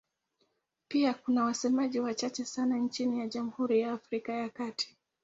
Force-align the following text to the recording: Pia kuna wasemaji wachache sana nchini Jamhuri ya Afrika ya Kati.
Pia 0.87 1.13
kuna 1.13 1.43
wasemaji 1.43 1.99
wachache 1.99 2.45
sana 2.45 2.77
nchini 2.77 3.27
Jamhuri 3.29 3.81
ya 3.81 3.91
Afrika 3.93 4.33
ya 4.33 4.49
Kati. 4.49 4.97